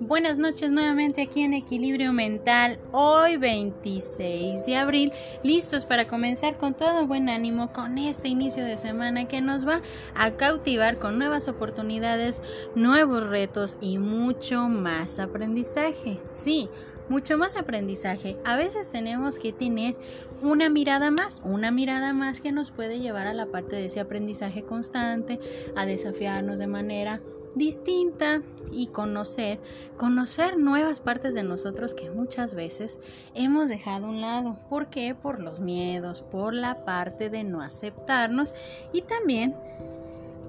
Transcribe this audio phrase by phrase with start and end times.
[0.00, 5.12] Buenas noches nuevamente aquí en Equilibrio Mental, hoy 26 de abril,
[5.42, 9.82] listos para comenzar con todo buen ánimo con este inicio de semana que nos va
[10.14, 12.42] a cautivar con nuevas oportunidades,
[12.74, 16.18] nuevos retos y mucho más aprendizaje.
[16.28, 16.68] Sí,
[17.08, 18.36] mucho más aprendizaje.
[18.44, 19.96] A veces tenemos que tener
[20.42, 24.00] una mirada más, una mirada más que nos puede llevar a la parte de ese
[24.00, 25.40] aprendizaje constante,
[25.76, 27.20] a desafiarnos de manera
[27.54, 29.58] distinta y conocer,
[29.96, 32.98] conocer nuevas partes de nosotros que muchas veces
[33.34, 34.58] hemos dejado a un lado.
[34.68, 35.14] ¿Por qué?
[35.14, 38.54] Por los miedos, por la parte de no aceptarnos
[38.92, 39.54] y también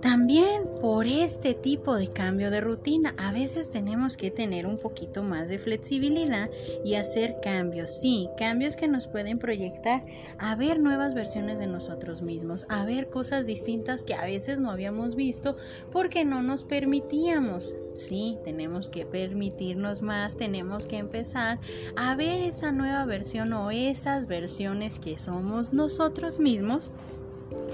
[0.01, 5.23] también por este tipo de cambio de rutina, a veces tenemos que tener un poquito
[5.23, 6.49] más de flexibilidad
[6.85, 10.05] y hacer cambios, sí, cambios que nos pueden proyectar
[10.37, 14.71] a ver nuevas versiones de nosotros mismos, a ver cosas distintas que a veces no
[14.71, 15.57] habíamos visto
[15.91, 17.75] porque no nos permitíamos.
[17.95, 21.59] Sí, tenemos que permitirnos más, tenemos que empezar
[21.97, 26.91] a ver esa nueva versión o esas versiones que somos nosotros mismos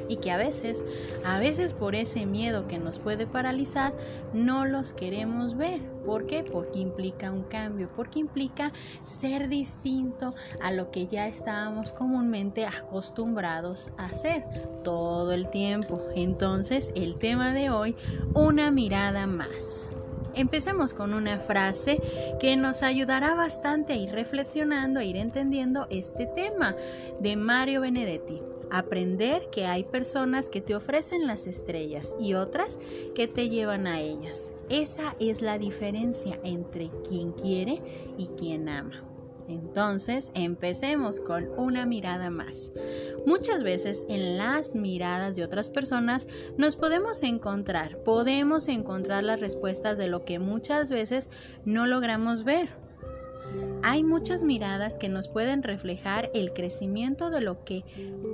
[0.07, 0.83] y que a veces,
[1.25, 3.93] a veces por ese miedo que nos puede paralizar,
[4.33, 5.81] no los queremos ver.
[6.05, 6.43] ¿Por qué?
[6.43, 8.71] Porque implica un cambio, porque implica
[9.03, 14.43] ser distinto a lo que ya estábamos comúnmente acostumbrados a hacer
[14.83, 16.01] todo el tiempo.
[16.15, 17.95] Entonces, el tema de hoy,
[18.33, 19.89] una mirada más.
[20.35, 22.01] Empecemos con una frase
[22.41, 26.75] que nos ayudará bastante a ir reflexionando, a ir entendiendo este tema
[27.21, 28.41] de Mario Benedetti.
[28.71, 32.77] Aprender que hay personas que te ofrecen las estrellas y otras
[33.13, 34.51] que te llevan a ellas.
[34.69, 37.81] Esa es la diferencia entre quien quiere
[38.17, 39.03] y quien ama.
[39.47, 42.71] Entonces, empecemos con una mirada más.
[43.27, 46.27] Muchas veces en las miradas de otras personas
[46.57, 51.29] nos podemos encontrar, podemos encontrar las respuestas de lo que muchas veces
[51.63, 52.84] no logramos ver
[53.83, 57.83] hay muchas miradas que nos pueden reflejar el crecimiento de lo que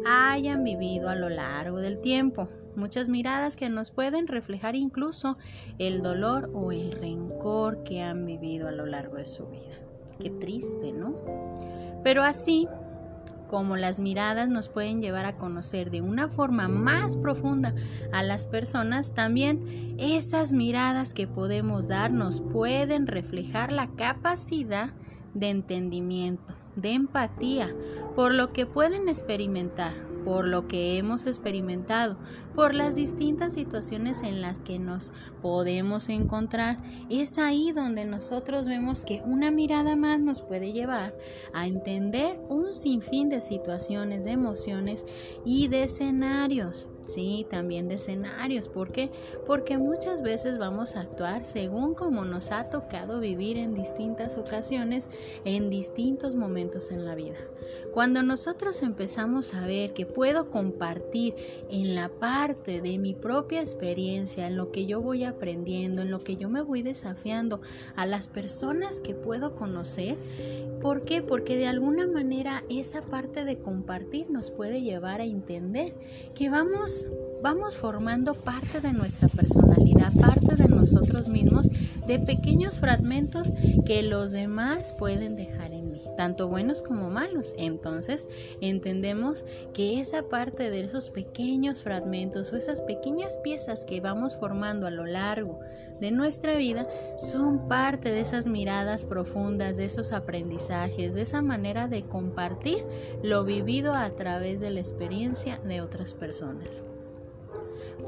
[0.06, 2.48] hayan vivido a lo largo del tiempo.
[2.76, 5.38] Muchas miradas que nos pueden reflejar incluso
[5.78, 9.76] el dolor o el rencor que han vivido a lo largo de su vida.
[10.20, 11.16] Qué triste, ¿no?
[12.02, 12.68] Pero así
[13.50, 17.76] como las miradas nos pueden llevar a conocer de una forma más profunda
[18.14, 24.92] a las personas, también esas miradas que podemos dar nos pueden reflejar la capacidad
[25.34, 27.74] de entendimiento, de empatía,
[28.16, 29.94] por lo que pueden experimentar,
[30.24, 32.18] por lo que hemos experimentado,
[32.56, 36.80] por las distintas situaciones en las que nos podemos encontrar.
[37.10, 41.16] Es ahí donde nosotros vemos que una mirada más nos puede llevar
[41.54, 45.06] a entender un sinfín de situaciones, de emociones
[45.46, 46.88] y de escenarios.
[47.06, 48.68] Sí, también de escenarios.
[48.68, 49.12] ¿Por qué?
[49.46, 55.08] Porque muchas veces vamos a actuar según como nos ha tocado vivir en distintas ocasiones,
[55.44, 57.38] en distintos momentos en la vida.
[57.94, 61.36] Cuando nosotros empezamos a ver que puedo compartir
[61.70, 66.24] en la parte de mi propia experiencia, en lo que yo voy aprendiendo, en lo
[66.24, 67.62] que yo me voy desafiando
[67.96, 70.18] a las personas que puedo conocer,
[70.82, 71.22] ¿por qué?
[71.22, 75.94] Porque de alguna manera esa parte de compartir nos puede llevar a entender
[76.36, 77.08] que vamos
[77.42, 81.68] vamos, formando parte de nuestra personalidad, parte de nosotros mismos,
[82.08, 83.50] de pequeños fragmentos
[83.86, 87.54] que los demás pueden dejar en mí, tanto buenos como malos.
[87.56, 88.28] Entonces
[88.62, 94.88] entendemos que esa parte de esos pequeños fragmentos o esas pequeñas piezas que vamos formando
[94.88, 95.60] a lo largo
[96.00, 96.88] de nuestra vida
[97.18, 102.84] son parte de esas miradas profundas, de esos aprendizajes, de esa manera de compartir
[103.22, 106.82] lo vivido a través de la experiencia de otras personas.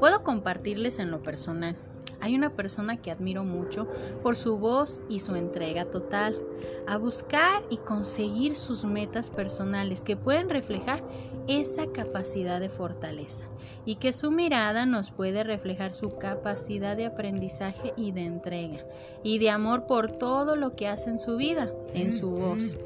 [0.00, 1.76] Puedo compartirles en lo personal.
[2.20, 3.86] Hay una persona que admiro mucho
[4.22, 6.40] por su voz y su entrega total
[6.86, 11.02] a buscar y conseguir sus metas personales que pueden reflejar
[11.48, 13.44] esa capacidad de fortaleza
[13.84, 18.78] y que su mirada nos puede reflejar su capacidad de aprendizaje y de entrega
[19.22, 22.78] y de amor por todo lo que hace en su vida, en su voz.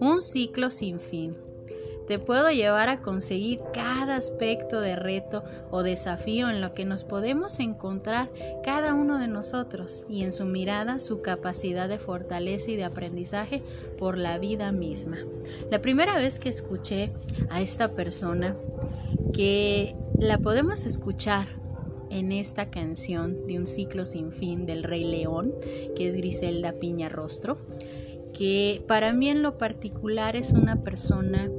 [0.00, 1.36] Un ciclo sin fin
[2.06, 7.04] te puedo llevar a conseguir cada aspecto de reto o desafío en lo que nos
[7.04, 8.30] podemos encontrar
[8.62, 13.62] cada uno de nosotros y en su mirada su capacidad de fortaleza y de aprendizaje
[13.98, 15.18] por la vida misma.
[15.70, 17.12] La primera vez que escuché
[17.50, 18.56] a esta persona,
[19.32, 21.46] que la podemos escuchar
[22.10, 25.52] en esta canción de un ciclo sin fin del Rey León,
[25.96, 27.58] que es Griselda Piña Rostro,
[28.32, 31.50] que para mí en lo particular es una persona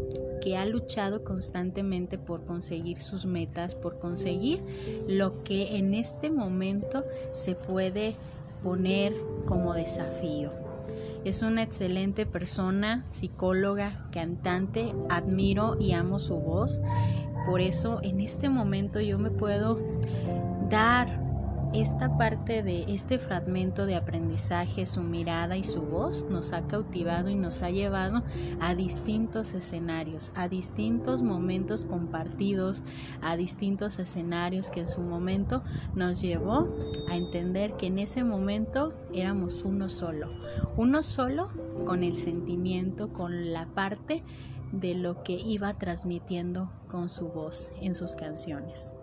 [0.56, 4.64] ha luchado constantemente por conseguir sus metas, por conseguir
[5.08, 7.04] lo que en este momento
[7.34, 8.16] se puede
[8.64, 9.14] poner
[9.46, 10.52] como desafío.
[11.26, 16.82] Es una excelente persona, psicóloga, cantante, admiro y amo su voz.
[17.46, 19.80] Por eso en este momento yo me puedo
[20.70, 21.27] dar
[21.74, 27.30] esta parte de este fragmento de aprendizaje, su mirada y su voz nos ha cautivado
[27.30, 28.24] y nos ha llevado
[28.60, 32.84] a distintos escenarios, a distintos momentos compartidos,
[33.22, 35.62] a distintos escenarios que en su momento
[35.94, 36.70] nos llevó
[37.10, 40.30] a entender que en ese momento éramos uno solo,
[40.78, 41.50] uno solo
[41.86, 44.24] con el sentimiento, con la parte
[44.72, 48.94] de lo que iba transmitiendo con su voz en sus canciones.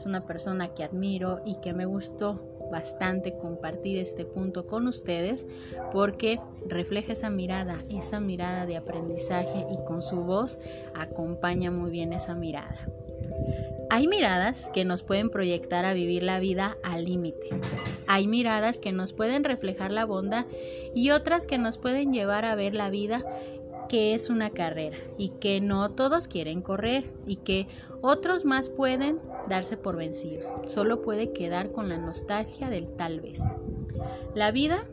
[0.00, 2.42] Es una persona que admiro y que me gustó
[2.72, 5.46] bastante compartir este punto con ustedes
[5.92, 10.58] porque refleja esa mirada, esa mirada de aprendizaje y con su voz
[10.94, 12.76] acompaña muy bien esa mirada.
[13.90, 17.50] Hay miradas que nos pueden proyectar a vivir la vida al límite.
[18.06, 20.46] Hay miradas que nos pueden reflejar la bondad
[20.94, 23.22] y otras que nos pueden llevar a ver la vida
[23.90, 27.66] que es una carrera y que no todos quieren correr y que
[28.02, 30.62] otros más pueden darse por vencido.
[30.66, 33.42] Solo puede quedar con la nostalgia del tal vez.
[34.32, 34.84] La vida,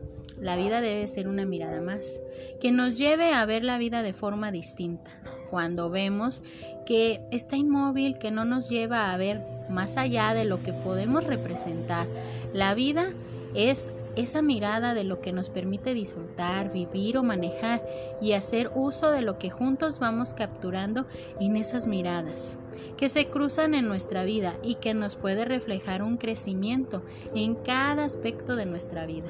[0.41, 2.19] la vida debe ser una mirada más,
[2.59, 5.11] que nos lleve a ver la vida de forma distinta.
[5.51, 6.41] Cuando vemos
[6.87, 11.23] que está inmóvil, que no nos lleva a ver más allá de lo que podemos
[11.23, 12.07] representar.
[12.51, 13.13] La vida
[13.53, 17.87] es esa mirada de lo que nos permite disfrutar, vivir o manejar
[18.19, 21.05] y hacer uso de lo que juntos vamos capturando
[21.39, 22.57] en esas miradas
[22.97, 27.03] que se cruzan en nuestra vida y que nos puede reflejar un crecimiento
[27.35, 29.29] en cada aspecto de nuestra vida.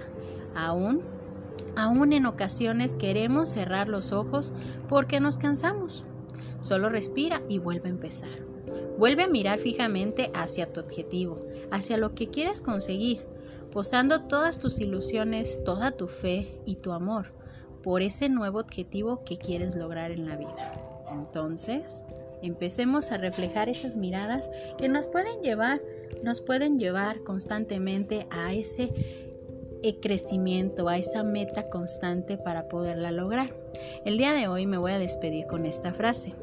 [0.55, 1.01] Aún,
[1.75, 4.53] aún en ocasiones queremos cerrar los ojos
[4.87, 6.05] porque nos cansamos.
[6.61, 8.29] Solo respira y vuelve a empezar.
[8.97, 13.25] Vuelve a mirar fijamente hacia tu objetivo, hacia lo que quieres conseguir
[13.77, 17.27] posando todas tus ilusiones, toda tu fe y tu amor
[17.83, 20.73] por ese nuevo objetivo que quieres lograr en la vida.
[21.11, 22.01] Entonces,
[22.41, 25.79] empecemos a reflejar esas miradas que nos pueden llevar,
[26.23, 28.91] nos pueden llevar constantemente a ese
[29.83, 33.55] eh, crecimiento, a esa meta constante para poderla lograr.
[34.05, 36.33] El día de hoy me voy a despedir con esta frase.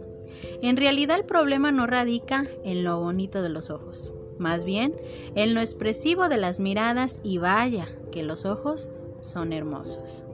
[0.63, 4.95] En realidad el problema no radica en lo bonito de los ojos, más bien
[5.35, 8.89] en lo expresivo de las miradas y vaya que los ojos
[9.21, 10.25] son hermosos.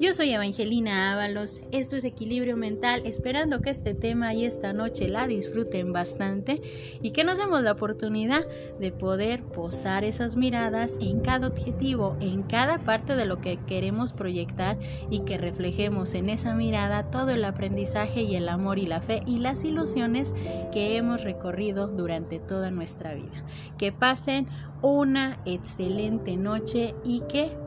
[0.00, 5.08] Yo soy Evangelina Ábalos, esto es Equilibrio Mental, esperando que este tema y esta noche
[5.08, 6.60] la disfruten bastante
[7.00, 8.46] y que nos demos la oportunidad
[8.80, 14.12] de poder posar esas miradas en cada objetivo, en cada parte de lo que queremos
[14.12, 14.78] proyectar
[15.10, 19.22] y que reflejemos en esa mirada todo el aprendizaje y el amor y la fe
[19.26, 20.34] y las ilusiones
[20.72, 23.44] que hemos recorrido durante toda nuestra vida.
[23.78, 24.48] Que pasen
[24.82, 27.63] una excelente noche y que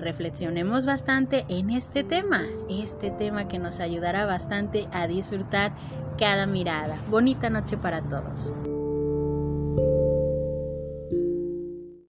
[0.00, 5.72] reflexionemos bastante en este tema, este tema que nos ayudará bastante a disfrutar
[6.18, 6.96] cada mirada.
[7.08, 8.52] Bonita noche para todos.